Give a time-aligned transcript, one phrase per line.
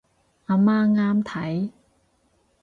[0.47, 1.69] 阿媽啱睇